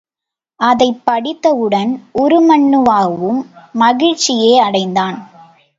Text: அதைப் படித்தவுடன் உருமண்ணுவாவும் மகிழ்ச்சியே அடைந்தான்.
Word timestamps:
அதைப் 0.59 1.01
படித்தவுடன் 1.05 1.91
உருமண்ணுவாவும் 2.15 3.41
மகிழ்ச்சியே 3.79 4.59
அடைந்தான். 4.59 5.17